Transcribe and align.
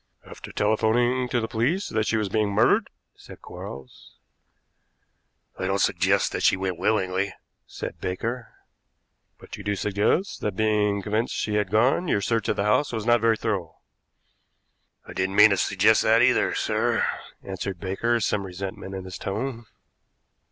"After 0.25 0.51
telephoning 0.51 1.29
to 1.29 1.39
the 1.39 1.47
police 1.47 1.87
that 1.89 2.07
she 2.07 2.17
was 2.17 2.27
being 2.27 2.49
murdered?" 2.49 2.89
said 3.15 3.39
Quarles. 3.39 4.17
"I 5.59 5.67
don't 5.67 5.77
suggest 5.77 6.31
that 6.31 6.41
she 6.41 6.57
went 6.57 6.79
willingly," 6.79 7.35
said 7.67 8.01
Baker. 8.01 8.51
"But 9.37 9.57
you 9.57 9.63
do 9.63 9.75
suggest 9.75 10.41
that, 10.41 10.55
being 10.55 11.03
convinced 11.03 11.35
she 11.35 11.53
had 11.53 11.69
gone, 11.69 12.07
your 12.07 12.19
search 12.21 12.49
of 12.49 12.55
the 12.55 12.63
house 12.63 12.91
was 12.91 13.05
not 13.05 13.21
very 13.21 13.37
thorough?" 13.37 13.77
"I 15.05 15.13
didn't 15.13 15.35
mean 15.35 15.51
to 15.51 15.57
suggest 15.57 16.01
that, 16.01 16.23
either, 16.23 16.55
sir," 16.55 17.05
answered 17.43 17.79
Baker, 17.79 18.19
some 18.19 18.43
resentment 18.43 18.95
in 18.95 19.05
his 19.05 19.19
tone. 19.19 19.67